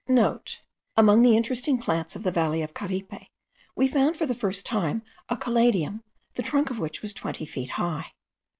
[0.05, 0.07] *
[0.73, 3.27] (* Among the interesting plants of the valley of Caripe,
[3.75, 6.01] we found for the first time a calidium,
[6.33, 8.11] the trunk of which was twenty feet high (C.